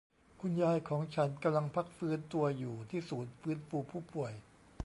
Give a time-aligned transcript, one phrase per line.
[0.41, 4.33] คุณยายของฉันกำลังพักฟื้นตัวอยู่ที่ศูนย์ฟื้นฟูผู้ป่วย